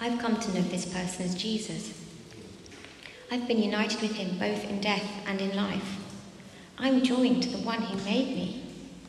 I've 0.00 0.18
come 0.18 0.38
to 0.38 0.54
know 0.54 0.62
this 0.62 0.86
person 0.86 1.24
as 1.24 1.34
Jesus. 1.34 1.98
I've 3.30 3.46
been 3.46 3.62
united 3.62 4.00
with 4.02 4.16
him 4.16 4.38
both 4.38 4.64
in 4.64 4.80
death 4.80 5.08
and 5.26 5.40
in 5.40 5.56
life. 5.56 5.98
I'm 6.78 7.02
joined 7.02 7.42
to 7.44 7.48
the 7.50 7.64
one 7.64 7.82
who 7.82 7.96
made 8.04 8.28
me, 8.28 8.62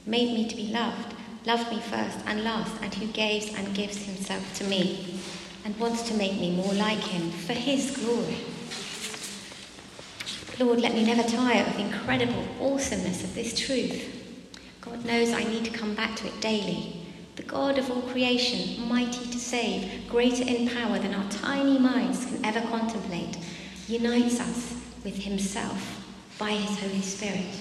made 0.06 0.34
me 0.34 0.48
to 0.48 0.56
be 0.56 0.68
loved, 0.68 1.16
loved 1.46 1.72
me 1.72 1.80
first 1.80 2.20
and 2.26 2.44
last, 2.44 2.74
and 2.82 2.94
who 2.94 3.08
gives 3.08 3.54
and 3.54 3.74
gives 3.74 4.06
himself 4.06 4.54
to 4.56 4.64
me, 4.66 5.20
and 5.66 5.78
wants 5.80 6.04
to 6.10 6.14
make 6.14 6.40
me 6.40 6.56
more 6.56 6.74
like 6.74 7.00
him 7.00 7.32
for 7.32 7.54
his 7.54 7.98
glory. 7.98 8.38
Lord, 10.62 10.80
let 10.80 10.94
me 10.94 11.04
never 11.04 11.24
tire 11.24 11.66
of 11.66 11.74
the 11.74 11.82
incredible 11.82 12.46
awesomeness 12.62 13.24
of 13.24 13.34
this 13.34 13.60
truth. 13.60 14.06
God 14.80 15.04
knows 15.04 15.34
I 15.34 15.44
need 15.44 15.66
to 15.66 15.72
come 15.72 15.96
back 15.96 16.16
to 16.18 16.28
it 16.28 16.40
daily. 16.40 17.04
The 17.36 17.42
God 17.42 17.80
of 17.80 17.90
all 17.90 18.04
creation, 18.04 18.88
mighty 18.88 19.26
to 19.32 19.40
save, 19.40 20.08
greater 20.08 20.44
in 20.44 20.70
power 20.70 21.00
than 21.00 21.16
our 21.16 21.28
tiny 21.32 21.80
minds 21.80 22.28
can 22.28 22.46
ever 22.46 22.62
contemplate, 22.68 23.40
unites 23.88 24.40
us 24.40 24.76
with 25.04 25.16
Himself 25.24 26.06
by 26.38 26.52
His 26.52 26.80
Holy 26.80 27.02
Spirit. 27.02 27.60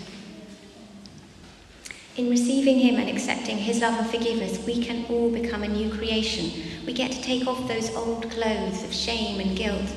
In 2.19 2.29
receiving 2.29 2.81
Him 2.81 2.97
and 2.97 3.09
accepting 3.09 3.57
His 3.57 3.81
love 3.81 3.99
and 3.99 4.11
forgiveness, 4.11 4.63
we 4.67 4.85
can 4.85 5.07
all 5.07 5.31
become 5.31 5.63
a 5.63 5.69
new 5.69 5.91
creation. 5.91 6.85
We 6.85 6.93
get 6.93 7.13
to 7.13 7.23
take 7.23 7.47
off 7.47 7.67
those 7.67 7.97
old 7.97 8.31
clothes 8.31 8.85
of 8.85 8.93
shame 8.93 9.41
and 9.41 9.57
guilt 9.57 9.91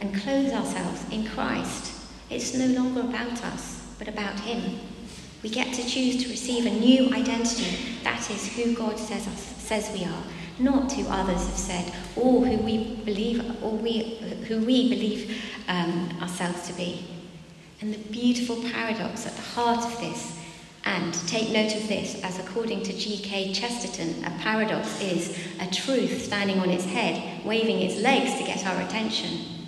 and 0.00 0.12
clothe 0.20 0.52
ourselves 0.52 1.04
in 1.12 1.28
Christ. 1.28 1.89
It's 2.30 2.54
no 2.54 2.66
longer 2.66 3.00
about 3.00 3.44
us, 3.44 3.84
but 3.98 4.08
about 4.08 4.38
Him. 4.40 4.80
We 5.42 5.50
get 5.50 5.74
to 5.74 5.82
choose 5.82 6.22
to 6.22 6.30
receive 6.30 6.66
a 6.66 6.70
new 6.70 7.12
identity. 7.12 7.98
That 8.04 8.30
is 8.30 8.54
who 8.54 8.74
God 8.74 8.98
says 8.98 9.26
us 9.26 9.50
says 9.70 9.88
we 9.92 10.04
are, 10.04 10.24
not 10.58 10.92
who 10.92 11.06
others 11.06 11.46
have 11.46 11.56
said, 11.56 11.92
or 12.16 12.44
who 12.44 12.56
we 12.58 12.96
believe, 13.04 13.62
or 13.62 13.70
we 13.70 14.16
who 14.48 14.58
we 14.58 14.88
believe 14.88 15.40
um, 15.68 16.10
ourselves 16.20 16.66
to 16.66 16.72
be. 16.72 17.06
And 17.80 17.94
the 17.94 17.98
beautiful 18.10 18.56
paradox 18.72 19.26
at 19.26 19.36
the 19.36 19.42
heart 19.42 19.84
of 19.84 20.00
this, 20.00 20.36
and 20.84 21.14
take 21.28 21.50
note 21.52 21.76
of 21.76 21.86
this, 21.86 22.20
as 22.24 22.40
according 22.40 22.82
to 22.82 22.92
G.K. 22.92 23.52
Chesterton, 23.52 24.24
a 24.24 24.30
paradox 24.40 25.00
is 25.00 25.38
a 25.60 25.66
truth 25.72 26.24
standing 26.24 26.58
on 26.58 26.68
its 26.68 26.84
head, 26.84 27.44
waving 27.44 27.80
its 27.80 28.00
legs 28.00 28.36
to 28.38 28.44
get 28.44 28.66
our 28.66 28.82
attention. 28.82 29.59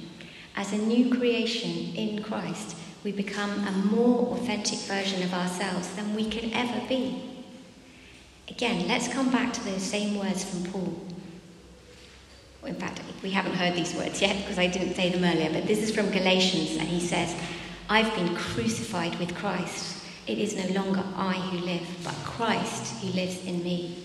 As 0.54 0.72
a 0.72 0.78
new 0.78 1.14
creation 1.14 1.94
in 1.94 2.22
Christ, 2.22 2.76
we 3.04 3.12
become 3.12 3.66
a 3.66 3.72
more 3.72 4.36
authentic 4.36 4.78
version 4.80 5.22
of 5.22 5.34
ourselves 5.34 5.88
than 5.94 6.14
we 6.14 6.28
could 6.28 6.50
ever 6.52 6.86
be. 6.88 7.22
Again, 8.48 8.86
let's 8.86 9.08
come 9.08 9.30
back 9.30 9.52
to 9.54 9.64
those 9.64 9.82
same 9.82 10.18
words 10.18 10.44
from 10.44 10.70
Paul. 10.70 11.06
In 12.64 12.76
fact, 12.76 13.00
we 13.22 13.30
haven't 13.30 13.54
heard 13.54 13.74
these 13.74 13.94
words 13.94 14.22
yet 14.22 14.36
because 14.36 14.58
I 14.58 14.68
didn't 14.68 14.94
say 14.94 15.10
them 15.10 15.24
earlier, 15.24 15.50
but 15.52 15.66
this 15.66 15.78
is 15.78 15.94
from 15.94 16.10
Galatians, 16.10 16.76
and 16.76 16.88
he 16.88 17.00
says, 17.00 17.34
I've 17.88 18.14
been 18.14 18.34
crucified 18.36 19.18
with 19.18 19.34
Christ. 19.34 20.04
It 20.26 20.38
is 20.38 20.54
no 20.54 20.80
longer 20.80 21.02
I 21.16 21.32
who 21.32 21.58
live, 21.58 21.86
but 22.04 22.14
Christ 22.24 23.02
who 23.02 23.08
lives 23.08 23.44
in 23.44 23.64
me. 23.64 24.04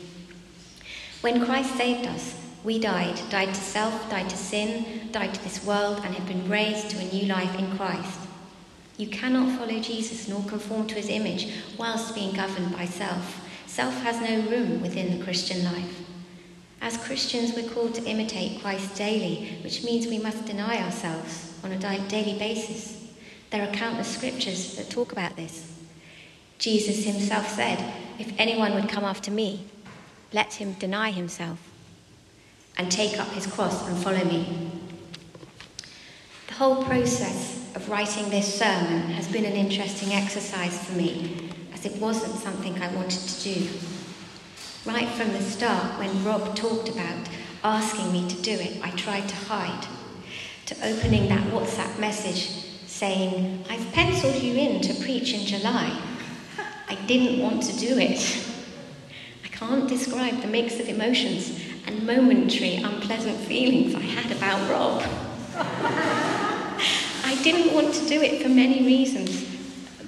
When 1.22 1.46
Christ 1.46 1.76
saved 1.76 2.08
us, 2.08 2.36
we 2.64 2.80
died, 2.80 3.20
died 3.30 3.54
to 3.54 3.62
self, 3.62 4.10
died 4.10 4.30
to 4.30 4.38
sin, 4.38 5.10
died 5.12 5.34
to 5.34 5.44
this 5.44 5.64
world, 5.64 6.02
and 6.04 6.16
have 6.16 6.28
been 6.28 6.50
raised 6.50 6.90
to 6.90 7.00
a 7.00 7.14
new 7.14 7.26
life 7.28 7.58
in 7.58 7.78
Christ. 7.78 8.20
You 8.98 9.08
cannot 9.08 9.58
follow 9.58 9.80
Jesus 9.80 10.28
nor 10.28 10.44
conform 10.44 10.88
to 10.88 10.96
his 10.96 11.10
image 11.10 11.54
whilst 11.78 12.16
being 12.16 12.36
governed 12.36 12.76
by 12.76 12.86
self. 12.86 13.42
Self 13.68 13.94
has 14.02 14.20
no 14.20 14.50
room 14.50 14.82
within 14.82 15.18
the 15.18 15.24
Christian 15.24 15.64
life. 15.64 16.02
As 16.82 16.98
Christians, 16.98 17.54
we're 17.56 17.70
called 17.70 17.94
to 17.96 18.06
imitate 18.06 18.62
Christ 18.62 18.96
daily, 18.96 19.60
which 19.64 19.84
means 19.84 20.08
we 20.08 20.20
must 20.20 20.46
deny 20.46 20.82
ourselves 20.82 21.54
on 21.64 21.72
a 21.72 21.78
daily 22.08 22.38
basis. 22.40 23.08
There 23.52 23.68
are 23.68 23.74
countless 23.74 24.08
scriptures 24.08 24.76
that 24.76 24.90
talk 24.90 25.12
about 25.12 25.36
this. 25.36 25.74
Jesus 26.58 27.06
himself 27.06 27.48
said, 27.50 27.94
If 28.20 28.34
anyone 28.40 28.74
would 28.74 28.90
come 28.90 29.04
after 29.04 29.30
me, 29.30 29.66
let 30.34 30.56
him 30.56 30.74
deny 30.74 31.12
himself 31.12 31.67
and 32.78 32.92
take 32.92 33.20
up 33.20 33.28
his 33.30 33.48
cross 33.48 33.88
and 33.88 33.98
follow 33.98 34.24
me. 34.24 34.72
The 36.48 36.54
whole 36.54 36.84
process 36.84 37.76
of 37.76 37.90
writing 37.90 38.30
this 38.30 38.60
sermon 38.60 39.02
has 39.12 39.28
been 39.28 39.46
an 39.46 39.54
interesting 39.54 40.14
exercise 40.14 40.84
for 40.86 40.96
me, 40.96 41.52
as 41.74 41.86
it 41.86 41.96
wasn't 42.02 42.36
something 42.36 42.82
I 42.82 42.94
wanted 42.96 43.22
to 43.22 43.54
do. 43.54 43.68
Right 44.86 45.10
from 45.10 45.34
the 45.34 45.42
start, 45.42 46.00
when 46.00 46.24
Rob 46.24 46.56
talked 46.56 46.90
about 46.90 47.28
asking 47.64 48.12
me 48.12 48.28
to 48.30 48.42
do 48.42 48.52
it, 48.52 48.80
I 48.84 48.92
tried 48.92 49.28
to 49.28 49.36
hide. 49.36 49.88
To 50.68 50.76
opening 50.86 51.30
that 51.30 51.46
WhatsApp 51.48 52.00
message 52.00 52.50
saying, 52.88 53.66
I've 53.70 53.92
penciled 53.94 54.42
you 54.42 54.56
in 54.56 54.82
to 54.82 54.94
preach 55.04 55.34
in 55.34 55.46
July. 55.46 56.00
I 56.90 56.96
didn't 57.06 57.42
want 57.42 57.64
to 57.64 57.78
do 57.78 57.98
it. 57.98 58.46
I 59.44 59.48
can't 59.50 59.88
describe 59.88 60.42
the 60.42 60.48
mix 60.48 60.80
of 60.80 60.88
emotions 60.88 61.67
and 61.88 62.06
momentary 62.06 62.76
unpleasant 62.76 63.38
feelings 63.40 63.96
I 63.96 64.02
had 64.02 64.32
about 64.32 64.70
Rob. 64.70 65.04
I 67.24 67.42
didn't 67.44 67.74
want 67.74 67.94
to 67.94 68.08
do 68.08 68.22
it 68.22 68.44
for 68.44 68.50
many 68.50 68.86
reasons, 68.86 69.46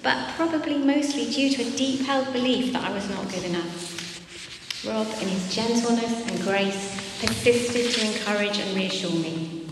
but 0.04 0.36
probably 0.36 0.78
mostly 0.78 1.32
due 1.32 1.50
to 1.52 1.62
a 1.62 1.72
deep 1.72 2.02
held 2.02 2.32
belief 2.34 2.74
that 2.74 2.84
I 2.84 2.94
was 2.94 3.10
not 3.10 3.30
good 3.32 3.46
enough. 3.46 4.86
Rob, 4.86 5.08
in 5.22 5.28
his 5.28 5.56
gentleness 5.56 6.28
and 6.30 6.42
grace, 6.42 6.96
persisted 7.22 7.92
to 7.92 8.06
encourage 8.06 8.60
and 8.60 8.76
reassure 8.76 9.12
me. 9.12 9.68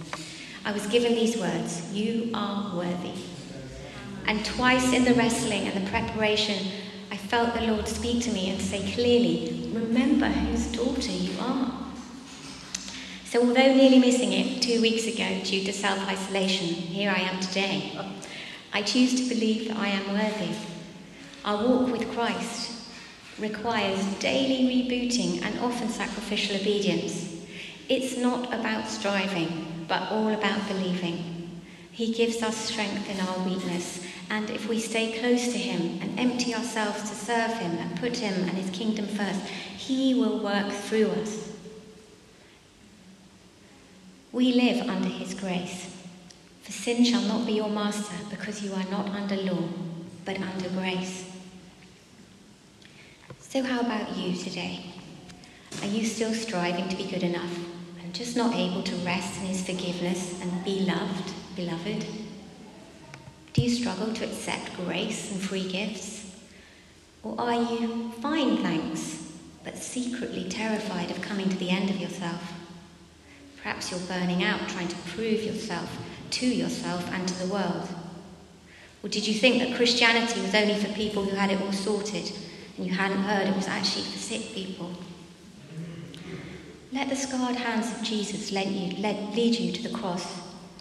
I 0.65 0.71
was 0.71 0.87
given 0.87 1.13
these 1.13 1.37
words 1.37 1.93
You 1.93 2.29
are 2.33 2.75
worthy. 2.75 3.13
And 4.25 4.43
twice 4.45 4.91
in 4.93 5.05
the 5.05 5.13
wrestling 5.13 5.67
and 5.67 5.85
the 5.85 5.89
preparation, 5.89 6.71
I 7.09 7.15
felt 7.15 7.53
the 7.53 7.61
Lord 7.61 7.87
speak 7.87 8.21
to 8.23 8.31
me 8.31 8.49
and 8.49 8.61
say 8.61 8.91
clearly, 8.91 9.71
Remember 9.73 10.27
whose 10.27 10.67
daughter 10.67 11.11
you 11.11 11.39
are. 11.39 11.76
So, 13.29 13.41
although 13.41 13.75
nearly 13.75 13.99
missing 13.99 14.31
it 14.31 14.61
two 14.61 14.81
weeks 14.81 15.05
ago 15.05 15.41
due 15.43 15.61
to 15.65 15.73
self 15.73 15.99
isolation, 16.07 16.67
here 16.67 17.09
I 17.11 17.19
am 17.19 17.41
today. 17.41 17.91
I 18.71 18.81
choose 18.81 19.15
to 19.15 19.27
believe 19.35 19.67
that 19.67 19.75
I 19.75 19.89
am 19.89 20.13
worthy. 20.13 20.55
Our 21.43 21.67
walk 21.67 21.91
with 21.91 22.09
Christ 22.13 22.71
requires 23.37 24.01
daily 24.19 24.63
rebooting 24.73 25.41
and 25.41 25.59
often 25.59 25.89
sacrificial 25.89 26.55
obedience. 26.55 27.43
It's 27.89 28.15
not 28.15 28.53
about 28.53 28.87
striving, 28.87 29.85
but 29.89 30.09
all 30.09 30.29
about 30.29 30.65
believing. 30.69 31.61
He 31.91 32.13
gives 32.13 32.41
us 32.41 32.55
strength 32.55 33.09
in 33.09 33.19
our 33.19 33.39
weakness, 33.39 34.05
and 34.29 34.49
if 34.49 34.69
we 34.69 34.79
stay 34.79 35.19
close 35.19 35.51
to 35.51 35.57
Him 35.57 35.99
and 36.01 36.17
empty 36.17 36.55
ourselves 36.55 37.01
to 37.09 37.15
serve 37.15 37.51
Him 37.57 37.71
and 37.71 37.99
put 37.99 38.15
Him 38.15 38.47
and 38.47 38.57
His 38.57 38.69
kingdom 38.69 39.05
first, 39.05 39.41
He 39.77 40.13
will 40.13 40.39
work 40.39 40.71
through 40.71 41.11
us. 41.11 41.56
We 44.37 44.53
live 44.53 44.87
under 44.87 45.09
His 45.09 45.33
grace. 45.33 45.91
For 46.61 46.71
sin 46.71 47.03
shall 47.03 47.23
not 47.23 47.47
be 47.47 47.53
your 47.53 47.71
master, 47.71 48.13
because 48.29 48.61
you 48.61 48.71
are 48.71 48.85
not 48.91 49.09
under 49.09 49.35
law, 49.35 49.67
but 50.25 50.39
under 50.39 50.69
grace. 50.69 51.25
So, 53.39 53.63
how 53.63 53.79
about 53.79 54.15
you 54.15 54.35
today? 54.35 54.93
Are 55.81 55.87
you 55.87 56.05
still 56.05 56.35
striving 56.35 56.87
to 56.87 56.95
be 56.95 57.05
good 57.05 57.23
enough 57.23 57.51
and 58.03 58.13
just 58.13 58.37
not 58.37 58.53
able 58.53 58.83
to 58.83 58.95
rest 58.97 59.41
in 59.41 59.47
His 59.47 59.65
forgiveness 59.65 60.39
and 60.39 60.63
be 60.63 60.81
loved, 60.81 61.33
beloved? 61.55 62.05
Do 63.53 63.63
you 63.63 63.71
struggle 63.71 64.13
to 64.13 64.25
accept 64.25 64.75
grace 64.75 65.31
and 65.31 65.41
free 65.41 65.67
gifts? 65.67 66.31
Or 67.23 67.41
are 67.41 67.55
you 67.55 68.11
fine, 68.21 68.57
thanks, 68.57 69.31
but 69.63 69.79
secretly 69.79 70.47
terrified 70.47 71.09
of 71.09 71.23
coming 71.23 71.49
to 71.49 71.57
the 71.57 71.71
end 71.71 71.89
of 71.89 71.99
yourself? 71.99 72.56
Perhaps 73.67 73.91
you're 73.91 73.99
burning 74.17 74.45
out 74.45 74.69
trying 74.69 74.87
to 74.87 74.95
prove 75.09 75.43
yourself 75.43 75.97
to 76.29 76.45
yourself 76.45 77.05
and 77.11 77.27
to 77.27 77.33
the 77.33 77.53
world. 77.53 77.85
Or 79.03 79.09
did 79.09 79.27
you 79.27 79.33
think 79.33 79.59
that 79.59 79.75
Christianity 79.75 80.39
was 80.39 80.55
only 80.55 80.75
for 80.75 80.87
people 80.93 81.25
who 81.25 81.35
had 81.35 81.51
it 81.51 81.61
all 81.61 81.73
sorted 81.73 82.31
and 82.77 82.87
you 82.87 82.93
hadn't 82.93 83.23
heard 83.23 83.45
it 83.45 83.53
was 83.57 83.67
actually 83.67 84.05
for 84.05 84.19
sick 84.19 84.53
people? 84.53 84.93
Let 86.93 87.09
the 87.09 87.15
scarred 87.17 87.57
hands 87.57 87.91
of 87.91 88.03
Jesus 88.03 88.53
lead 88.53 88.69
you, 88.69 89.03
lead, 89.03 89.35
lead 89.35 89.55
you 89.55 89.73
to 89.73 89.83
the 89.83 89.93
cross 89.93 90.39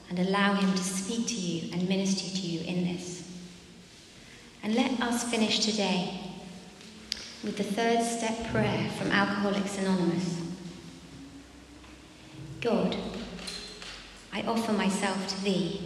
and 0.08 0.20
allow 0.20 0.54
him 0.54 0.72
to 0.72 0.84
speak 0.84 1.26
to 1.26 1.34
you 1.34 1.72
and 1.72 1.88
minister 1.88 2.36
to 2.36 2.46
you 2.46 2.60
in 2.60 2.84
this. 2.84 3.28
And 4.62 4.76
let 4.76 5.00
us 5.00 5.24
finish 5.24 5.58
today 5.58 6.20
with 7.42 7.56
the 7.56 7.64
third 7.64 8.04
step 8.04 8.52
prayer 8.52 8.88
from 8.90 9.10
Alcoholics 9.10 9.76
Anonymous. 9.76 10.45
God, 12.66 12.96
I 14.32 14.42
offer 14.42 14.72
myself 14.72 15.28
to 15.28 15.44
Thee. 15.44 15.80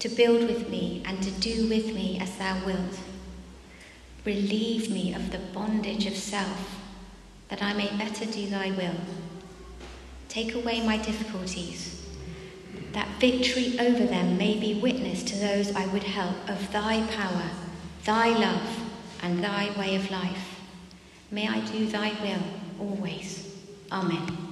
to 0.00 0.08
build 0.10 0.46
with 0.46 0.68
me 0.68 1.02
and 1.06 1.22
to 1.22 1.30
do 1.30 1.66
with 1.66 1.94
me 1.94 2.18
as 2.20 2.36
thou 2.36 2.62
wilt. 2.66 2.98
Relieve 4.26 4.90
me 4.90 5.14
of 5.14 5.30
the 5.30 5.38
bondage 5.38 6.04
of 6.04 6.14
self, 6.14 6.78
that 7.48 7.62
I 7.62 7.72
may 7.72 7.88
better 7.96 8.26
do 8.26 8.50
thy 8.50 8.72
will. 8.72 8.96
Take 10.28 10.54
away 10.54 10.84
my 10.84 10.98
difficulties, 10.98 12.06
that 12.92 13.08
victory 13.18 13.78
over 13.78 14.04
them 14.04 14.36
may 14.36 14.58
be 14.58 14.74
witness 14.74 15.22
to 15.22 15.36
those 15.36 15.74
I 15.74 15.86
would 15.86 16.04
help 16.04 16.50
of 16.50 16.70
thy 16.70 17.06
power, 17.06 17.48
thy 18.04 18.28
love, 18.28 18.92
and 19.22 19.42
thy 19.42 19.70
way 19.78 19.96
of 19.96 20.10
life. 20.10 20.60
May 21.30 21.48
I 21.48 21.60
do 21.60 21.86
thy 21.86 22.10
will 22.22 22.42
always. 22.78 23.56
Amen. 23.90 24.51